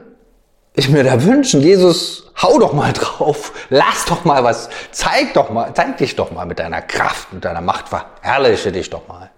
ich 0.75 0.88
mir 0.88 1.04
da 1.04 1.23
wünschen, 1.23 1.61
Jesus, 1.61 2.32
hau 2.42 2.59
doch 2.59 2.73
mal 2.73 2.92
drauf, 2.92 3.52
lass 3.68 4.04
doch 4.06 4.25
mal 4.25 4.42
was, 4.42 4.68
zeig 4.90 5.32
doch 5.35 5.50
mal, 5.50 5.73
zeig 5.75 5.99
dich 5.99 6.16
doch 6.16 6.32
mal 6.32 6.44
mit 6.44 6.59
deiner 6.59 6.82
Kraft, 6.82 7.32
mit 7.32 7.44
deiner 7.44 7.61
Macht, 7.61 7.88
verherrliche 7.88 8.73
dich 8.73 8.90
doch 8.90 9.06
mal. 9.06 9.30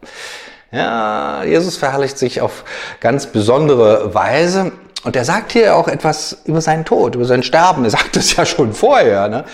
Ja, 0.70 1.44
Jesus 1.44 1.76
verherrlicht 1.76 2.16
sich 2.16 2.40
auf 2.40 2.64
ganz 3.00 3.26
besondere 3.26 4.14
Weise. 4.14 4.72
Und 5.04 5.16
er 5.16 5.24
sagt 5.26 5.52
hier 5.52 5.76
auch 5.76 5.86
etwas 5.86 6.38
über 6.46 6.62
seinen 6.62 6.86
Tod, 6.86 7.14
über 7.14 7.26
sein 7.26 7.42
Sterben. 7.42 7.84
Er 7.84 7.90
sagt 7.90 8.16
es 8.16 8.34
ja 8.34 8.46
schon 8.46 8.72
vorher, 8.72 9.28
ne? 9.28 9.44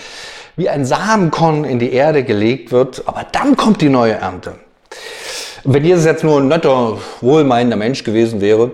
wie 0.55 0.69
ein 0.69 0.85
Samenkorn 0.85 1.65
in 1.65 1.77
die 1.77 1.91
Erde 1.91 2.23
gelegt 2.23 2.71
wird, 2.71 3.03
aber 3.05 3.25
dann 3.33 3.57
kommt 3.57 3.81
die 3.81 3.89
neue 3.89 4.13
Ernte. 4.13 4.55
Wenn 5.65 5.83
Jesus 5.83 6.05
jetzt 6.05 6.23
nur 6.23 6.39
ein 6.39 6.47
netter, 6.47 6.97
wohlmeinender 7.19 7.75
Mensch 7.75 8.05
gewesen 8.05 8.39
wäre, 8.39 8.71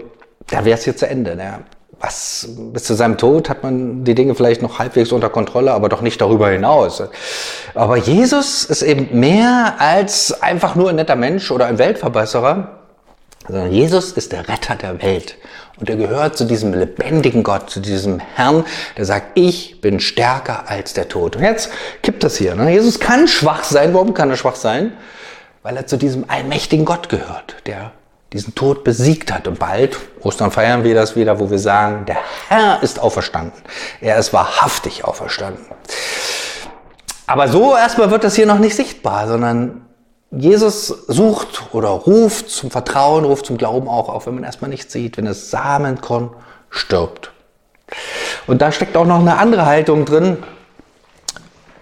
da 0.50 0.66
wäre 0.66 0.78
es 0.78 0.84
hier 0.84 0.96
zu 0.96 1.08
Ende. 1.08 1.36
Ne? 1.36 1.60
Was, 2.00 2.48
bis 2.74 2.84
zu 2.84 2.94
seinem 2.94 3.18
Tod 3.18 3.50
hat 3.50 3.64
man 3.64 4.04
die 4.04 4.16
Dinge 4.16 4.36
vielleicht 4.36 4.62
noch 4.62 4.80
halbwegs 4.80 5.12
unter 5.12 5.30
Kontrolle, 5.30 5.72
aber 5.74 5.90
doch 5.90 6.02
nicht 6.02 6.20
darüber 6.20 6.50
hinaus. 6.50 7.02
Aber 7.74 7.98
Jesus 7.98 8.66
ist 8.66 8.82
eben 8.82 9.20
mehr 9.20 9.75
als 9.80 10.42
einfach 10.42 10.75
nur 10.75 10.90
ein 10.90 10.98
netter 10.98 11.16
Mensch 11.16 11.52
oder 11.52 11.68
ein 11.68 11.78
Weltverbesserer, 11.78 12.80
sondern 13.48 13.72
Jesus 13.72 14.12
ist 14.12 14.32
der 14.32 14.48
Retter 14.50 14.75
der 14.75 15.02
Welt. 15.02 15.38
Und 15.80 15.90
er 15.90 15.98
gehört 15.98 16.38
zu 16.38 16.46
diesem 16.46 16.74
lebendigen 16.74 17.44
Gott, 17.44 17.70
zu 17.70 17.80
diesem 17.80 18.20
Herrn, 18.20 18.66
der 18.98 19.06
sagt, 19.06 19.38
ich 19.38 19.82
bin 19.82 20.00
stärker 20.00 20.70
als 20.70 20.94
der 20.94 21.10
Tod. 21.10 21.36
Und 21.36 21.44
jetzt 21.44 21.70
kippt 22.02 22.24
das 22.24 22.38
hier. 22.38 22.56
Ne? 22.56 22.72
Jesus 22.72 23.00
kann 23.00 23.28
schwach 23.28 23.64
sein. 23.64 23.94
Warum 23.94 24.14
kann 24.14 24.30
er 24.30 24.38
schwach 24.38 24.56
sein? 24.56 24.94
Weil 25.64 25.75
er 25.75 25.86
zu 25.86 25.98
diesem 25.98 26.30
allmächtigen 26.30 26.86
Gott 26.86 27.10
gehört, 27.10 27.56
der 27.66 27.92
diesen 28.34 28.55
Tod 28.55 28.84
besiegt 28.84 29.32
hat. 29.32 29.48
Und 29.48 29.60
bald, 29.60 29.98
Ostern 30.22 30.51
feiern 30.51 30.84
wir 30.84 30.96
das 30.96 31.15
wieder, 31.15 31.39
wo 31.39 31.50
wir 31.50 31.60
sagen, 31.60 32.05
der 32.05 32.17
Herr 32.50 32.84
ist 32.84 33.00
auferstanden. 33.00 33.62
Er 34.01 34.17
ist 34.17 34.34
wahrhaftig 34.34 35.05
auferstanden. 35.05 35.65
Aber 37.27 37.48
so 37.48 37.75
erstmal 37.75 38.12
wird 38.12 38.24
das 38.24 38.36
hier 38.36 38.46
noch 38.46 38.60
nicht 38.60 38.75
sichtbar, 38.75 39.27
sondern 39.27 39.82
Jesus 40.32 40.88
sucht 40.88 41.74
oder 41.74 41.89
ruft 41.89 42.50
zum 42.50 42.70
Vertrauen, 42.72 43.25
ruft 43.25 43.46
zum 43.46 43.58
Glauben 43.58 43.88
auch 43.88 44.10
auf, 44.10 44.27
wenn 44.27 44.36
man 44.36 44.44
erstmal 44.44 44.70
nichts 44.70 44.91
sieht, 44.91 45.17
wenn 45.17 45.25
das 45.25 45.50
Samenkorn 45.50 46.32
stirbt. 46.70 47.32
Und 48.48 48.62
da 48.62 48.72
steckt 48.72 48.98
auch 48.98 49.05
noch 49.05 49.20
eine 49.20 49.38
andere 49.38 49.65
Haltung 49.65 50.05
drin. 50.05 50.38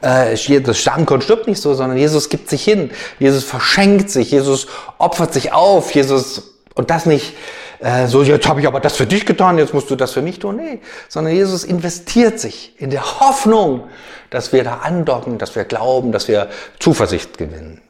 Äh, 0.04 0.62
das 0.62 0.84
Samenkorn 0.84 1.22
stirbt 1.22 1.48
nicht 1.48 1.62
so, 1.62 1.74
sondern 1.74 1.98
Jesus 1.98 2.30
gibt 2.30 2.50
sich 2.50 2.64
hin. 2.64 2.92
Jesus 3.20 3.44
verschenkt 3.44 4.10
sich. 4.10 4.32
Jesus 4.32 4.68
opfert 4.98 5.34
sich 5.34 5.54
auf. 5.54 5.96
Jesus, 5.96 6.56
und 6.76 6.90
das 6.90 7.06
nicht 7.06 7.34
äh, 7.80 8.08
so, 8.08 8.22
jetzt 8.22 8.48
habe 8.48 8.60
ich 8.60 8.68
aber 8.68 8.80
das 8.80 8.98
für 8.98 9.06
dich 9.06 9.26
getan, 9.26 9.58
jetzt 9.58 9.74
musst 9.74 9.90
du 9.90 9.96
das 9.96 10.12
für 10.12 10.22
mich 10.22 10.40
tun. 10.40 10.58
Nee, 10.58 10.82
sondern 11.08 11.34
Jesus 11.34 11.64
investiert 11.64 12.40
sich 12.40 12.74
in 12.80 12.90
der 12.90 13.20
Hoffnung, 13.22 13.88
dass 14.30 14.52
wir 14.52 14.64
da 14.64 14.78
andocken, 14.78 15.38
dass 15.38 15.56
wir 15.56 15.64
glauben, 15.64 16.12
dass 16.12 16.28
wir 16.28 16.50
Zuversicht 16.80 17.38
gewinnen. 17.38 17.82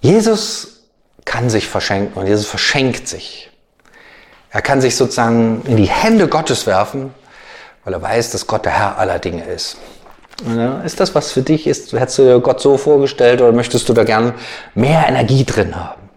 Jesus 0.00 0.84
kann 1.24 1.50
sich 1.50 1.66
verschenken 1.66 2.20
und 2.20 2.26
Jesus 2.26 2.46
verschenkt 2.46 3.08
sich. 3.08 3.50
Er 4.50 4.62
kann 4.62 4.80
sich 4.80 4.96
sozusagen 4.96 5.62
in 5.66 5.76
die 5.76 5.88
Hände 5.88 6.28
Gottes 6.28 6.66
werfen, 6.66 7.12
weil 7.88 7.94
er 7.94 8.02
weiß, 8.02 8.32
dass 8.32 8.46
Gott 8.46 8.66
der 8.66 8.78
Herr 8.78 8.98
aller 8.98 9.18
Dinge 9.18 9.44
ist. 9.44 9.78
Ist 10.84 11.00
das 11.00 11.14
was 11.14 11.32
für 11.32 11.40
dich 11.40 11.66
ist? 11.66 11.94
Hättest 11.94 12.18
du 12.18 12.24
dir 12.24 12.38
Gott 12.38 12.60
so 12.60 12.76
vorgestellt 12.76 13.40
oder 13.40 13.52
möchtest 13.52 13.88
du 13.88 13.94
da 13.94 14.04
gern 14.04 14.34
mehr 14.74 15.06
Energie 15.08 15.46
drin 15.46 15.74
haben? 15.74 16.10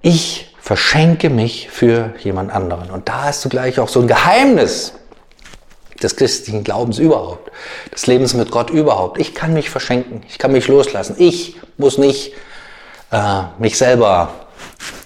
Ich 0.00 0.56
verschenke 0.58 1.28
mich 1.28 1.68
für 1.68 2.14
jemand 2.20 2.50
anderen. 2.50 2.90
Und 2.90 3.10
da 3.10 3.24
hast 3.24 3.44
du 3.44 3.50
gleich 3.50 3.78
auch 3.78 3.90
so 3.90 4.00
ein 4.00 4.08
Geheimnis 4.08 4.94
des 6.02 6.16
christlichen 6.16 6.64
Glaubens 6.64 6.98
überhaupt, 6.98 7.52
des 7.94 8.06
Lebens 8.06 8.32
mit 8.32 8.50
Gott 8.50 8.70
überhaupt. 8.70 9.20
Ich 9.20 9.34
kann 9.34 9.52
mich 9.52 9.68
verschenken, 9.68 10.22
ich 10.30 10.38
kann 10.38 10.52
mich 10.52 10.66
loslassen. 10.66 11.16
Ich 11.18 11.56
muss 11.76 11.98
nicht 11.98 12.32
äh, 13.12 13.42
mich 13.58 13.76
selber 13.76 14.32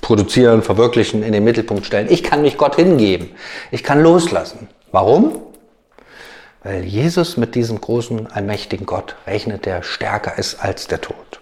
produzieren, 0.01 0.63
verwirklichen, 0.63 1.25
in 1.25 1.33
den 1.33 1.43
Mittelpunkt 1.43 1.85
stellen. 1.85 2.07
Ich 2.11 2.23
kann 2.23 2.43
mich 2.43 2.57
Gott 2.57 2.77
hingeben. 2.77 3.31
Ich 3.73 3.83
kann 3.83 4.01
loslassen. 4.01 4.69
Warum? 4.95 5.43
Weil 6.63 6.85
Jesus 6.85 7.37
mit 7.37 7.57
diesem 7.57 7.81
großen, 7.81 8.29
allmächtigen 8.31 8.87
Gott 8.87 9.17
rechnet, 9.27 9.67
der 9.67 9.83
stärker 9.83 10.39
ist 10.39 10.63
als 10.63 10.87
der 10.87 11.01
Tod. 11.01 11.41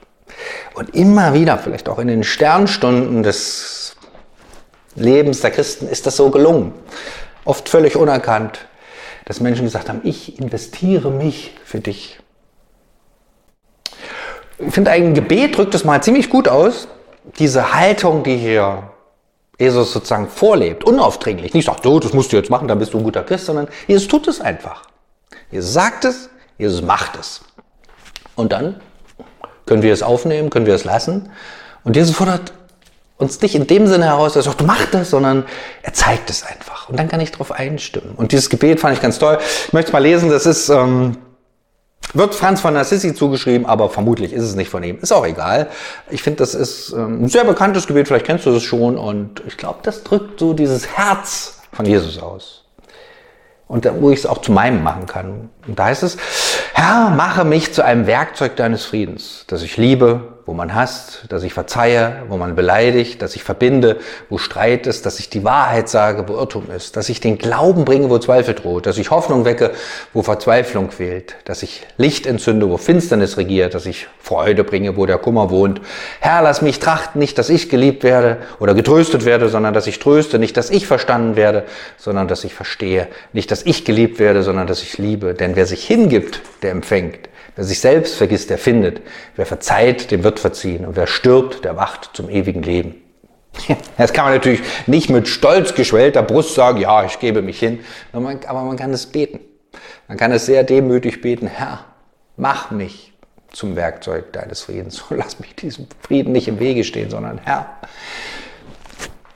Und 0.73 0.95
immer 0.95 1.35
wieder, 1.35 1.59
vielleicht 1.59 1.91
auch 1.91 1.99
in 1.99 2.09
den 2.09 2.25
Sternstunden 2.25 3.23
des 3.23 3.95
Lebens 4.95 5.43
der 5.43 5.51
Christen, 5.51 5.87
ist 5.87 6.07
das 6.07 6.17
so 6.17 6.31
gelungen. 6.31 6.73
Oft 7.45 7.69
völlig 7.69 7.95
unerkannt, 7.95 8.67
dass 9.27 9.41
Menschen 9.41 9.67
gesagt 9.67 9.91
haben, 9.91 10.01
ich 10.03 10.41
investiere 10.41 11.11
mich 11.11 11.55
für 11.63 11.81
dich. 11.81 12.21
Ich 14.59 14.73
finde, 14.73 14.93
ein 14.93 15.13
Gebet 15.13 15.59
drückt 15.59 15.75
es 15.75 15.85
mal 15.85 16.03
ziemlich 16.03 16.31
gut 16.31 16.49
aus. 16.49 16.89
Diese 17.39 17.75
Haltung, 17.75 18.23
die 18.23 18.39
hier 18.39 18.92
Jesus 19.59 19.93
sozusagen 19.93 20.29
vorlebt, 20.29 20.85
unaufdringlich. 20.85 21.55
Nicht 21.55 21.67
sagt, 21.67 21.85
so, 21.85 21.99
das 22.01 22.13
musst 22.13 22.33
du 22.33 22.37
jetzt 22.37 22.51
machen, 22.51 22.69
dann 22.69 22.79
bist 22.79 22.95
du 22.95 22.99
ein 22.99 23.05
guter 23.05 23.23
Christ, 23.23 23.47
sondern 23.47 23.69
Jesus 23.87 24.09
tut 24.09 24.27
es 24.29 24.41
einfach. 24.41 24.85
Jesus 25.51 25.73
sagt 25.73 26.05
es, 26.05 26.31
Jesus 26.59 26.83
macht 26.83 27.17
es. 27.19 27.43
Und 28.35 28.53
dann 28.53 28.81
können 29.67 29.83
wir 29.83 29.93
es 29.93 30.03
aufnehmen, 30.03 30.51
können 30.51 30.67
wir 30.67 30.75
es 30.75 30.85
lassen. 30.85 31.31
Und 31.85 31.97
Jesus 31.97 32.17
fordert 32.17 32.53
uns 33.19 33.41
nicht 33.41 33.55
in 33.55 33.67
dem 33.67 33.87
Sinne 33.87 34.07
heraus, 34.07 34.33
dass 34.33 34.47
er 34.47 34.51
sagt, 34.51 34.61
du 34.61 34.65
mach 34.65 34.85
das, 34.87 35.11
sondern 35.11 35.45
er 35.83 35.93
zeigt 35.93 36.31
es 36.31 36.45
einfach. 36.45 36.89
Und 36.89 36.99
dann 36.99 37.09
kann 37.09 37.21
ich 37.21 37.31
darauf 37.31 37.53
einstimmen. 37.53 38.15
Und 38.17 38.33
dieses 38.33 38.51
Gebet 38.51 38.81
fand 38.81 38.97
ich 38.97 39.03
ganz 39.03 39.19
toll. 39.19 39.39
Ich 39.67 39.73
möchte 39.73 39.91
es 39.91 39.93
mal 39.93 40.03
lesen, 40.03 40.31
das 40.31 40.47
ist, 40.47 40.69
ähm, 40.69 41.17
wird 42.15 42.35
Franz 42.35 42.61
von 42.61 42.77
Assisi 42.77 43.15
zugeschrieben, 43.15 43.67
aber 43.67 43.89
vermutlich 43.89 44.33
ist 44.33 44.43
es 44.43 44.55
nicht 44.55 44.69
von 44.69 44.83
ihm. 44.83 44.99
Ist 45.01 45.13
auch 45.13 45.27
egal. 45.27 45.69
Ich 46.11 46.23
finde, 46.23 46.39
das 46.39 46.55
ist 46.55 46.93
ähm, 46.93 47.25
ein 47.25 47.29
sehr 47.29 47.45
bekanntes 47.45 47.87
Gebet, 47.87 48.09
vielleicht 48.09 48.27
kennst 48.27 48.47
du 48.47 48.53
das 48.53 48.63
schon. 48.63 48.99
Und 48.99 49.43
ich 49.47 49.57
glaube, 49.57 49.79
das 49.83 50.03
drückt 50.03 50.39
so 50.39 50.53
dieses 50.53 50.89
Herz 50.89 51.61
von 51.73 51.87
Jesus 51.87 52.19
aus. 52.19 52.65
Und 53.67 53.87
da, 53.87 53.95
wo 53.99 54.11
ich 54.11 54.19
es 54.19 54.27
auch 54.27 54.39
zu 54.39 54.53
meinem 54.53 54.83
machen 54.83 55.07
kann. 55.07 55.49
Und 55.67 55.79
da 55.79 55.87
heißt 55.87 56.03
es, 56.03 56.19
Herr, 56.75 57.11
mache 57.11 57.45
mich 57.45 57.73
zu 57.73 57.83
einem 57.83 58.07
Werkzeug 58.07 58.57
deines 58.57 58.85
Friedens, 58.85 59.45
dass 59.47 59.63
ich 59.63 59.79
liebe, 59.79 60.32
wo 60.45 60.55
man 60.55 60.75
hasst, 60.75 61.25
dass 61.29 61.45
ich 61.45 61.55
verzeihe, 61.55 62.25
wo 62.29 62.37
man 62.37 62.57
beleidigt, 62.57 63.23
dass 63.23 63.37
ich 63.37 63.45
verbinde, 63.45 63.99
wo 64.29 64.39
Streit 64.39 64.87
ist, 64.87 65.07
dass 65.07 65.21
ich 65.21 65.31
die 65.31 65.45
Wahrheit 65.45 65.89
sage, 65.89 66.29
wo 66.29 66.35
Irrtum 66.35 66.71
ist, 66.71 66.97
dass 66.97 67.09
ich 67.09 67.21
den 67.21 67.39
Glauben 67.39 67.85
bringe, 67.85 68.11
wo 68.11 68.19
Zweifel 68.19 68.55
droht, 68.55 68.87
dass 68.87 68.99
ich 68.99 69.11
Hoffnung 69.11 69.45
wecke, 69.45 69.71
wo 70.13 70.23
Verzweiflung 70.23 70.91
fehlt, 70.91 71.37
dass 71.45 71.63
ich 71.63 71.87
Licht 71.97 72.27
entzünde, 72.27 72.69
wo 72.69 72.77
Finsternis 72.77 73.37
regiert, 73.37 73.75
dass 73.75 73.87
ich 73.87 74.09
Freude 74.19 74.65
bringe, 74.65 74.97
wo 74.97 75.07
der 75.07 75.19
Kummer 75.19 75.51
wohnt. 75.51 75.81
Herr, 76.21 76.43
lass 76.43 76.61
mich 76.61 76.81
trachten, 76.81 77.21
nicht, 77.21 77.39
dass 77.39 77.49
ich 77.49 77.69
geliebt 77.69 78.03
werde 78.03 78.39
oder 78.59 78.75
getröstet 78.75 79.25
werde, 79.25 79.49
sondern 79.49 79.75
dass 79.75 79.87
ich 79.87 80.01
tröste, 80.01 80.39
nicht, 80.41 80.57
dass 80.57 80.71
ich 80.71 80.87
verstanden 80.87 81.37
werde, 81.37 81.65
sondern 81.99 82.27
dass 82.27 82.43
ich 82.43 82.55
verstehe, 82.55 83.07
nicht, 83.33 83.51
dass 83.51 83.65
ich 83.65 83.85
geliebt 83.85 84.19
werde, 84.19 84.43
sondern 84.43 84.67
dass 84.67 84.83
ich 84.83 84.99
liebe. 84.99 85.35
Denn 85.35 85.55
wer 85.55 85.67
sich 85.67 85.87
hingibt, 85.87 86.41
der 86.63 86.73
empfängt. 86.73 87.29
Wer 87.55 87.65
sich 87.65 87.81
selbst 87.81 88.15
vergisst, 88.15 88.51
der 88.51 88.59
findet. 88.59 89.03
Wer 89.37 89.47
verzeiht, 89.47 90.11
dem 90.11 90.25
wird 90.25 90.41
verziehen. 90.41 90.87
Und 90.87 90.97
wer 90.97 91.07
stirbt, 91.07 91.65
der 91.65 91.77
wacht 91.77 92.11
zum 92.15 92.31
ewigen 92.31 92.63
Leben. 92.63 92.95
Das 93.99 94.13
kann 94.13 94.25
man 94.25 94.35
natürlich 94.35 94.63
nicht 94.87 95.11
mit 95.11 95.29
stolz 95.29 95.75
geschwellter 95.75 96.23
Brust 96.23 96.55
sagen, 96.55 96.79
ja, 96.79 97.05
ich 97.05 97.19
gebe 97.19 97.43
mich 97.43 97.59
hin. 97.59 97.81
Aber 98.13 98.63
man 98.63 98.77
kann 98.77 98.93
es 98.93 99.07
beten. 99.07 99.41
Man 100.09 100.17
kann 100.17 100.33
es 100.33 100.47
sehr 100.47 100.65
demütig 100.65 101.21
beten, 101.21 101.47
Herr, 101.47 101.85
mach 102.37 102.71
mich 102.71 103.13
zum 103.51 103.77
Werkzeug 103.77 104.33
deines 104.33 104.63
Friedens. 104.63 105.05
Lass 105.11 105.39
mich 105.41 105.55
diesem 105.55 105.87
Frieden 106.01 106.33
nicht 106.33 106.49
im 106.49 106.59
Wege 106.59 106.85
stehen, 106.85 107.11
sondern 107.11 107.39
Herr, 107.45 107.79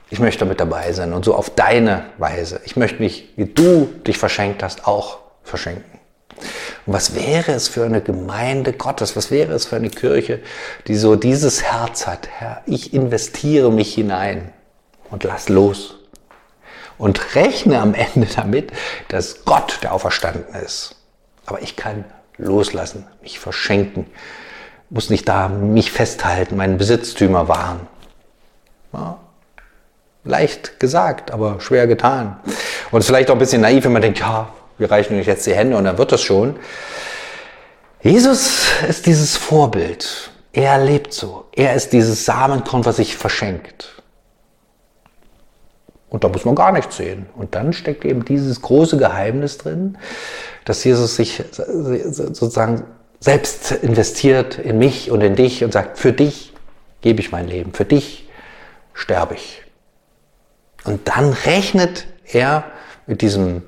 ich 0.09 0.19
möchte 0.19 0.45
mit 0.45 0.59
dabei 0.59 0.91
sein 0.93 1.13
und 1.13 1.25
so 1.25 1.35
auf 1.35 1.49
deine 1.49 2.05
Weise. 2.17 2.61
Ich 2.65 2.75
möchte 2.75 3.01
mich, 3.01 3.33
wie 3.35 3.45
du 3.45 3.85
dich 4.05 4.17
verschenkt 4.17 4.63
hast, 4.63 4.87
auch 4.87 5.19
verschenken. 5.43 5.99
Und 6.87 6.93
was 6.93 7.13
wäre 7.15 7.51
es 7.51 7.67
für 7.67 7.83
eine 7.83 7.99
Gemeinde 7.99 8.71
Gottes? 8.71 9.17
Was 9.17 9.29
wäre 9.29 9.53
es 9.53 9.65
für 9.65 9.75
eine 9.75 9.89
Kirche, 9.89 10.39
die 10.87 10.95
so 10.95 11.17
dieses 11.17 11.61
Herz 11.61 12.07
hat? 12.07 12.29
Herr, 12.31 12.61
ich 12.65 12.93
investiere 12.93 13.71
mich 13.73 13.93
hinein 13.93 14.53
und 15.11 15.25
lass 15.25 15.49
los. 15.49 15.95
Und 16.97 17.35
rechne 17.35 17.79
am 17.81 17.93
Ende 17.93 18.27
damit, 18.33 18.71
dass 19.09 19.43
Gott 19.43 19.79
der 19.83 19.93
Auferstanden 19.93 20.55
ist. 20.55 20.95
Aber 21.45 21.61
ich 21.61 21.75
kann 21.75 22.05
loslassen, 22.37 23.05
mich 23.21 23.37
verschenken, 23.39 24.05
muss 24.89 25.09
nicht 25.09 25.27
da 25.27 25.49
mich 25.49 25.91
festhalten, 25.91 26.55
meinen 26.55 26.77
Besitztümer 26.77 27.49
wahren. 27.49 27.81
Ja, 28.93 29.19
leicht 30.23 30.79
gesagt, 30.79 31.31
aber 31.31 31.59
schwer 31.59 31.85
getan. 31.85 32.39
Und 32.91 33.03
vielleicht 33.03 33.29
auch 33.29 33.35
ein 33.35 33.39
bisschen 33.39 33.61
naiv, 33.61 33.83
wenn 33.83 33.91
man 33.91 34.01
denkt, 34.01 34.19
ja, 34.19 34.47
wir 34.77 34.91
reichen 34.91 35.19
euch 35.19 35.27
jetzt 35.27 35.45
die 35.47 35.55
Hände 35.55 35.77
und 35.77 35.85
dann 35.85 35.97
wird 35.97 36.11
das 36.11 36.21
schon. 36.21 36.57
Jesus 38.01 38.67
ist 38.87 39.05
dieses 39.05 39.35
Vorbild. 39.35 40.31
Er 40.53 40.83
lebt 40.83 41.13
so. 41.13 41.45
Er 41.55 41.75
ist 41.75 41.93
dieses 41.93 42.25
Samenkorn, 42.25 42.85
was 42.85 42.97
sich 42.97 43.17
verschenkt. 43.17 44.01
Und 46.09 46.23
da 46.23 46.29
muss 46.29 46.45
man 46.45 46.55
gar 46.55 46.71
nichts 46.71 46.97
sehen. 46.97 47.27
Und 47.35 47.53
dann 47.53 47.73
steckt 47.73 48.05
eben 48.05 48.23
dieses 48.23 48.61
große 48.61 48.97
Geheimnis 48.97 49.57
drin, 49.57 49.97
dass 50.65 50.83
Jesus 50.83 51.15
sich 51.15 51.43
sozusagen 51.51 52.83
selbst 53.19 53.71
investiert 53.71 54.57
in 54.57 54.77
mich 54.77 55.11
und 55.11 55.21
in 55.21 55.35
dich 55.35 55.63
und 55.63 55.73
sagt, 55.73 55.97
für 55.97 56.13
dich 56.13 56.53
gebe 57.01 57.19
ich 57.19 57.31
mein 57.31 57.47
Leben, 57.47 57.73
für 57.73 57.85
dich 57.85 58.29
sterbe 58.93 59.35
ich. 59.35 59.63
Und 60.85 61.07
dann 61.07 61.33
rechnet 61.33 62.07
er 62.25 62.63
mit 63.05 63.21
diesem 63.21 63.63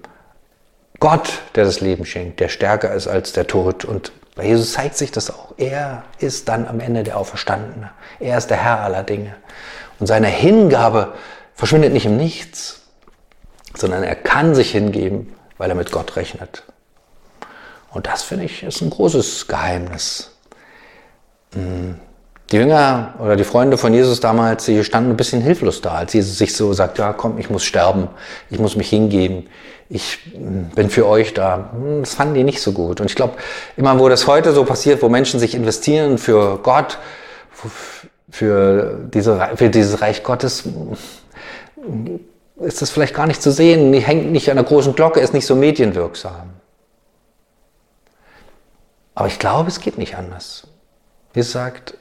Gott, 1.00 1.42
der 1.56 1.66
das 1.66 1.82
Leben 1.82 2.06
schenkt, 2.06 2.40
der 2.40 2.50
stärker 2.50 2.94
ist 2.94 3.08
als 3.08 3.34
der 3.34 3.48
Tod. 3.48 3.86
Und 3.86 4.12
bei 4.36 4.46
Jesus 4.46 4.74
zeigt 4.74 4.98
sich 4.98 5.12
das 5.12 5.30
auch. 5.30 5.54
Er 5.58 6.04
ist 6.20 6.50
dann 6.50 6.68
am 6.68 6.80
Ende 6.80 7.04
der 7.04 7.18
Auferstandene. 7.18 7.92
Er 8.20 8.38
ist 8.38 8.48
der 8.48 8.58
Herr 8.58 8.82
aller 8.82 9.04
Dinge. 9.04 9.36
Und 10.00 10.08
seine 10.08 10.28
Hingabe 10.28 11.14
verschwindet 11.54 11.94
nicht 11.94 12.06
im 12.06 12.18
Nichts, 12.18 12.82
sondern 13.76 14.04
er 14.04 14.16
kann 14.16 14.56
sich 14.56 14.72
hingeben, 14.72 15.36
weil 15.58 15.70
er 15.70 15.76
mit 15.76 15.92
Gott 15.92 16.16
rechnet. 16.16 16.64
Und 17.92 18.08
das 18.08 18.24
finde 18.24 18.46
ich 18.46 18.64
ist 18.64 18.82
ein 18.82 18.90
großes 18.90 19.48
Geheimnis. 19.48 20.32
Hm. 21.54 22.00
Die 22.52 22.56
Jünger 22.56 23.14
oder 23.20 23.36
die 23.36 23.44
Freunde 23.44 23.78
von 23.78 23.94
Jesus 23.94 24.20
damals, 24.20 24.66
sie 24.66 24.84
standen 24.84 25.12
ein 25.12 25.18
bisschen 25.18 25.42
hilflos 25.42 25.82
da, 25.82 25.94
als 25.94 26.14
Jesus 26.14 26.38
sich 26.38 26.56
so 26.56 26.74
sagt, 26.74 26.98
ja 26.98 27.14
komm, 27.14 27.38
ich 27.38 27.50
muss 27.50 27.64
sterben, 27.64 28.08
ich 28.50 28.58
muss 28.58 28.76
mich 28.76 28.90
hingeben, 28.90 29.48
ich 29.88 30.18
hm, 30.34 30.70
bin 30.74 30.90
für 30.90 31.08
euch 31.08 31.34
da. 31.36 31.70
Hm, 31.74 32.02
das 32.02 32.16
fanden 32.16 32.34
die 32.34 32.44
nicht 32.44 32.62
so 32.62 32.72
gut. 32.72 33.02
Und 33.02 33.08
ich 33.08 33.16
glaube, 33.16 33.36
immer 33.78 34.00
wo 34.00 34.10
das 34.10 34.26
heute 34.26 34.52
so 34.54 34.64
passiert, 34.64 35.02
wo 35.04 35.10
Menschen 35.10 35.40
sich 35.40 35.54
investieren 35.54 36.18
für 36.18 36.58
Gott, 36.64 36.98
für, 38.32 39.00
diese, 39.14 39.50
für 39.56 39.70
dieses 39.70 40.02
Reich 40.02 40.24
Gottes 40.24 40.64
ist 42.62 42.82
das 42.82 42.90
vielleicht 42.90 43.16
gar 43.16 43.28
nicht 43.28 43.42
zu 43.42 43.52
sehen, 43.52 43.94
hängt 43.94 44.32
nicht 44.32 44.50
an 44.50 44.58
der 44.58 44.66
großen 44.66 44.96
Glocke, 44.96 45.20
ist 45.20 45.34
nicht 45.34 45.46
so 45.46 45.56
medienwirksam. 45.56 46.50
Aber 49.16 49.28
ich 49.28 49.40
glaube, 49.40 49.70
es 49.70 49.80
geht 49.80 49.98
nicht 49.98 50.16
anders. 50.16 50.68
Wie 51.34 51.42
sagt, 51.42 51.96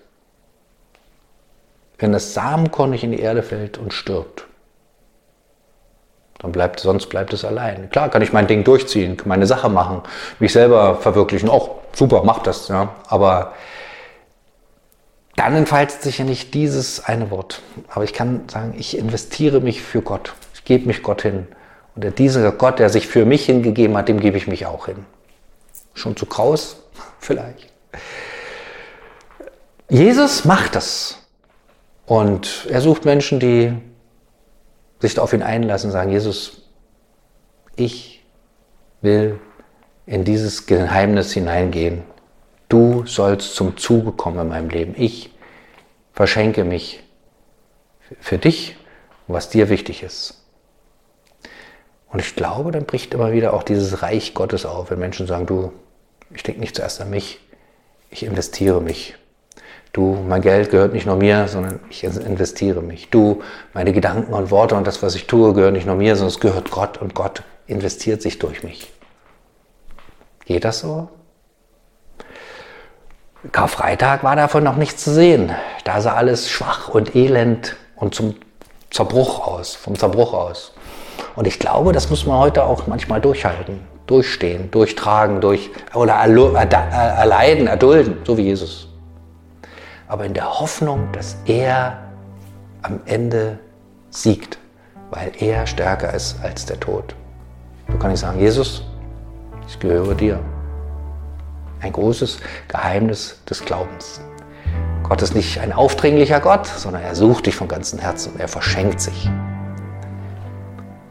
wenn 1.98 2.12
das 2.12 2.34
Samenkorn 2.34 2.90
nicht 2.90 3.04
in 3.04 3.12
die 3.12 3.20
Erde 3.20 3.42
fällt 3.42 3.78
und 3.78 3.92
stirbt, 3.92 4.46
dann 6.38 6.52
bleibt, 6.52 6.78
sonst 6.80 7.06
bleibt 7.06 7.32
es 7.32 7.44
allein. 7.44 7.90
Klar 7.90 8.10
kann 8.10 8.22
ich 8.22 8.32
mein 8.32 8.46
Ding 8.46 8.62
durchziehen, 8.62 9.16
meine 9.24 9.46
Sache 9.46 9.68
machen, 9.68 10.02
mich 10.38 10.52
selber 10.52 10.94
verwirklichen. 10.96 11.48
Auch 11.48 11.70
super, 11.92 12.22
mach 12.24 12.38
das. 12.40 12.68
Ja. 12.68 12.94
Aber 13.08 13.54
dann 15.34 15.56
entfaltet 15.56 16.02
sich 16.02 16.18
ja 16.18 16.24
nicht 16.24 16.54
dieses 16.54 17.04
eine 17.04 17.30
Wort. 17.30 17.62
Aber 17.88 18.04
ich 18.04 18.12
kann 18.12 18.48
sagen, 18.48 18.74
ich 18.78 18.96
investiere 18.96 19.60
mich 19.60 19.82
für 19.82 20.00
Gott. 20.00 20.34
Ich 20.54 20.64
gebe 20.64 20.86
mich 20.86 21.02
Gott 21.02 21.22
hin. 21.22 21.48
Und 21.96 22.18
dieser 22.18 22.52
Gott, 22.52 22.78
der 22.78 22.90
sich 22.90 23.08
für 23.08 23.24
mich 23.24 23.46
hingegeben 23.46 23.96
hat, 23.96 24.08
dem 24.08 24.20
gebe 24.20 24.36
ich 24.36 24.46
mich 24.46 24.66
auch 24.66 24.86
hin. 24.86 25.04
Schon 25.94 26.16
zu 26.16 26.26
kraus? 26.26 26.76
Vielleicht. 27.18 27.72
Jesus 29.88 30.44
macht 30.44 30.76
das. 30.76 31.18
Und 32.08 32.66
er 32.70 32.80
sucht 32.80 33.04
Menschen, 33.04 33.38
die 33.38 33.70
sich 34.98 35.18
auf 35.18 35.34
ihn 35.34 35.42
einlassen, 35.42 35.90
sagen, 35.90 36.10
Jesus, 36.10 36.62
ich 37.76 38.24
will 39.02 39.38
in 40.06 40.24
dieses 40.24 40.64
Geheimnis 40.64 41.32
hineingehen. 41.34 42.02
Du 42.70 43.04
sollst 43.04 43.54
zum 43.54 43.76
Zuge 43.76 44.12
kommen 44.12 44.40
in 44.40 44.48
meinem 44.48 44.70
Leben. 44.70 44.94
Ich 44.96 45.34
verschenke 46.14 46.64
mich 46.64 47.02
für 48.20 48.38
dich, 48.38 48.76
was 49.26 49.50
dir 49.50 49.68
wichtig 49.68 50.02
ist. 50.02 50.42
Und 52.10 52.20
ich 52.20 52.34
glaube, 52.34 52.72
dann 52.72 52.86
bricht 52.86 53.12
immer 53.12 53.32
wieder 53.32 53.52
auch 53.52 53.62
dieses 53.62 54.00
Reich 54.00 54.32
Gottes 54.32 54.64
auf, 54.64 54.90
wenn 54.90 54.98
Menschen 54.98 55.26
sagen, 55.26 55.44
du, 55.44 55.72
ich 56.34 56.42
denke 56.42 56.60
nicht 56.60 56.74
zuerst 56.74 57.02
an 57.02 57.10
mich, 57.10 57.38
ich 58.08 58.22
investiere 58.22 58.80
mich 58.80 59.14
Du, 59.98 60.16
mein 60.28 60.42
Geld 60.42 60.70
gehört 60.70 60.92
nicht 60.92 61.06
nur 61.06 61.16
mir, 61.16 61.48
sondern 61.48 61.80
ich 61.90 62.04
investiere 62.04 62.80
mich. 62.82 63.10
Du, 63.10 63.42
meine 63.74 63.92
Gedanken 63.92 64.32
und 64.32 64.52
Worte 64.52 64.76
und 64.76 64.86
das, 64.86 65.02
was 65.02 65.16
ich 65.16 65.26
tue, 65.26 65.54
gehört 65.54 65.72
nicht 65.72 65.86
nur 65.86 65.96
mir, 65.96 66.14
sondern 66.14 66.28
es 66.28 66.38
gehört 66.38 66.70
Gott 66.70 66.98
und 66.98 67.16
Gott 67.16 67.42
investiert 67.66 68.22
sich 68.22 68.38
durch 68.38 68.62
mich. 68.62 68.92
Geht 70.44 70.64
das 70.64 70.78
so? 70.78 71.08
Karfreitag 73.50 74.22
war 74.22 74.36
davon 74.36 74.62
noch 74.62 74.76
nichts 74.76 75.02
zu 75.02 75.12
sehen. 75.12 75.50
Da 75.82 76.00
sah 76.00 76.14
alles 76.14 76.48
schwach 76.48 76.90
und 76.90 77.16
elend 77.16 77.74
und 77.96 78.14
zum 78.14 78.36
Zerbruch 78.90 79.48
aus, 79.48 79.74
vom 79.74 79.98
Zerbruch 79.98 80.32
aus. 80.32 80.74
Und 81.34 81.48
ich 81.48 81.58
glaube, 81.58 81.90
das 81.90 82.08
muss 82.08 82.24
man 82.24 82.38
heute 82.38 82.62
auch 82.62 82.86
manchmal 82.86 83.20
durchhalten, 83.20 83.80
durchstehen, 84.06 84.70
durchtragen, 84.70 85.40
durch 85.40 85.70
oder 85.92 86.12
erleiden, 86.12 87.66
erdulden, 87.66 88.18
so 88.24 88.36
wie 88.38 88.42
Jesus 88.42 88.87
aber 90.08 90.24
in 90.24 90.34
der 90.34 90.58
Hoffnung, 90.58 91.12
dass 91.12 91.36
er 91.44 91.98
am 92.82 93.00
Ende 93.04 93.58
siegt, 94.10 94.58
weil 95.10 95.32
er 95.38 95.66
stärker 95.66 96.12
ist 96.14 96.42
als 96.42 96.64
der 96.66 96.80
Tod. 96.80 97.14
So 97.90 97.98
kann 97.98 98.12
ich 98.12 98.20
sagen, 98.20 98.40
Jesus, 98.40 98.82
ich 99.66 99.78
gehöre 99.78 100.14
dir. 100.14 100.40
Ein 101.80 101.92
großes 101.92 102.38
Geheimnis 102.66 103.40
des 103.48 103.64
Glaubens. 103.64 104.20
Gott 105.02 105.22
ist 105.22 105.34
nicht 105.34 105.60
ein 105.60 105.72
aufdringlicher 105.72 106.40
Gott, 106.40 106.66
sondern 106.66 107.02
er 107.02 107.14
sucht 107.14 107.46
dich 107.46 107.54
von 107.54 107.68
ganzem 107.68 107.98
Herzen 107.98 108.38
er 108.38 108.48
verschenkt 108.48 109.00
sich. 109.00 109.30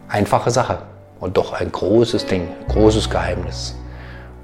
Einfache 0.09 0.51
Sache 0.51 0.79
und 1.19 1.37
doch 1.37 1.53
ein 1.53 1.71
großes 1.71 2.25
Ding, 2.25 2.47
großes 2.69 3.09
Geheimnis. 3.09 3.75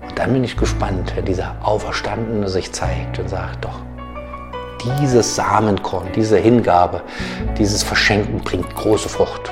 Und 0.01 0.17
dann 0.17 0.33
bin 0.33 0.43
ich 0.43 0.57
gespannt, 0.57 1.15
wenn 1.15 1.25
dieser 1.25 1.55
Auferstandene 1.61 2.49
sich 2.49 2.71
zeigt 2.71 3.19
und 3.19 3.29
sagt, 3.29 3.65
doch, 3.65 3.79
dieses 4.99 5.35
Samenkorn, 5.35 6.07
diese 6.15 6.37
Hingabe, 6.37 7.01
dieses 7.57 7.83
Verschenken 7.83 8.39
bringt 8.41 8.75
große 8.75 9.09
Frucht. 9.09 9.51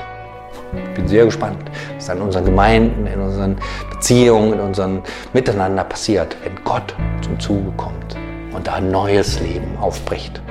Ich 0.74 0.94
bin 0.94 1.08
sehr 1.08 1.26
gespannt, 1.26 1.60
was 1.96 2.06
dann 2.06 2.17
in 2.17 2.24
unseren 2.24 2.46
Gemeinden, 2.46 3.06
in 3.06 3.20
unseren 3.20 3.58
Beziehungen, 3.89 4.54
in 4.54 4.60
unserem 4.60 5.02
Miteinander 5.34 5.84
passiert, 5.84 6.36
wenn 6.44 6.56
Gott 6.63 6.96
zum 7.22 7.39
Zuge 7.39 7.72
kommt 7.78 8.15
und 8.54 8.67
da 8.67 8.74
ein 8.76 8.89
neues 8.89 9.39
Leben 9.39 9.78
aufbricht. 9.80 10.41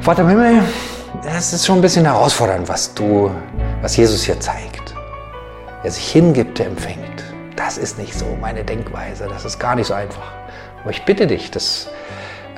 Vater 0.00 0.22
im 0.22 0.28
Himmel, 0.28 0.62
es 1.24 1.52
ist 1.52 1.64
schon 1.64 1.78
ein 1.78 1.82
bisschen 1.82 2.04
herausfordernd, 2.04 2.68
was 2.68 2.92
du, 2.94 3.30
was 3.80 3.96
Jesus 3.96 4.24
hier 4.24 4.40
zeigt. 4.40 4.94
Wer 5.82 5.90
sich 5.90 6.08
hingibt, 6.10 6.58
der 6.58 6.66
empfängt. 6.66 7.02
Das 7.56 7.78
ist 7.78 7.98
nicht 7.98 8.18
so 8.18 8.26
meine 8.40 8.64
Denkweise, 8.64 9.28
das 9.28 9.44
ist 9.44 9.58
gar 9.58 9.74
nicht 9.74 9.86
so 9.86 9.94
einfach. 9.94 10.32
Aber 10.82 10.90
ich 10.90 11.04
bitte 11.04 11.26
dich, 11.26 11.50
dass 11.50 11.88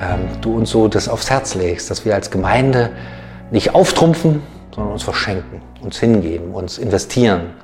ähm, 0.01 0.29
du 0.41 0.57
uns 0.57 0.71
so 0.71 0.89
das 0.89 1.09
aufs 1.09 1.31
Herz 1.31 1.55
legst, 1.55 1.91
dass 1.91 2.05
wir 2.05 2.15
als 2.15 2.31
Gemeinde 2.31 2.91
nicht 3.51 3.75
auftrumpfen, 3.75 4.43
sondern 4.75 4.93
uns 4.93 5.03
verschenken, 5.03 5.63
uns 5.81 5.99
hingeben, 5.99 6.53
uns 6.53 6.79
investieren 6.79 7.55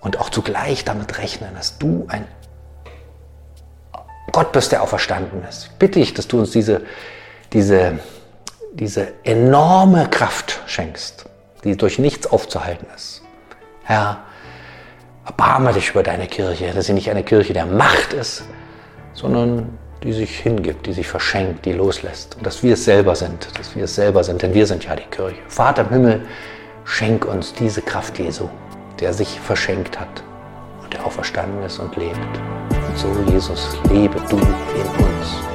und 0.00 0.18
auch 0.18 0.30
zugleich 0.30 0.84
damit 0.84 1.18
rechnen, 1.18 1.50
dass 1.54 1.78
du 1.78 2.06
ein 2.08 2.26
Gott 4.32 4.52
bist, 4.52 4.72
der 4.72 4.82
auferstanden 4.82 5.44
ist. 5.44 5.78
Bitte 5.78 6.00
ich, 6.00 6.14
dass 6.14 6.26
du 6.26 6.38
uns 6.38 6.52
diese, 6.52 6.82
diese, 7.52 7.98
diese 8.72 9.12
enorme 9.24 10.08
Kraft 10.08 10.60
schenkst, 10.66 11.26
die 11.64 11.76
durch 11.76 11.98
nichts 11.98 12.26
aufzuhalten 12.26 12.86
ist. 12.96 13.22
Herr, 13.84 14.22
erbarme 15.26 15.72
dich 15.74 15.90
über 15.90 16.02
deine 16.02 16.26
Kirche, 16.26 16.72
dass 16.72 16.86
sie 16.86 16.94
nicht 16.94 17.10
eine 17.10 17.22
Kirche 17.24 17.52
der 17.52 17.66
Macht 17.66 18.14
ist, 18.14 18.44
sondern 19.12 19.78
die 20.02 20.12
sich 20.12 20.38
hingibt, 20.38 20.86
die 20.86 20.92
sich 20.92 21.08
verschenkt, 21.08 21.64
die 21.64 21.72
loslässt. 21.72 22.36
Und 22.36 22.46
dass 22.46 22.62
wir 22.62 22.74
es 22.74 22.84
selber 22.84 23.14
sind, 23.14 23.48
dass 23.58 23.76
wir 23.76 23.84
es 23.84 23.94
selber 23.94 24.24
sind, 24.24 24.42
denn 24.42 24.54
wir 24.54 24.66
sind 24.66 24.84
ja 24.84 24.96
die 24.96 25.08
Kirche. 25.10 25.36
Vater 25.48 25.82
im 25.82 25.90
Himmel, 25.90 26.22
schenk 26.84 27.24
uns 27.24 27.54
diese 27.54 27.82
Kraft 27.82 28.18
Jesu, 28.18 28.48
der 29.00 29.12
sich 29.12 29.40
verschenkt 29.40 29.98
hat 29.98 30.22
und 30.82 30.92
der 30.92 31.06
auferstanden 31.06 31.62
ist 31.64 31.78
und 31.78 31.96
lebt. 31.96 32.18
Und 32.18 32.98
so, 32.98 33.08
Jesus, 33.30 33.76
lebe 33.90 34.20
du 34.28 34.36
in 34.36 35.04
uns. 35.04 35.51